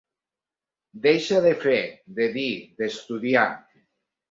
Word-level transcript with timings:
Deixar 1.03 1.43
de 1.47 1.51
fer, 1.67 1.77
de 2.17 2.31
dir, 2.39 2.49
d'estudiar. 2.83 3.47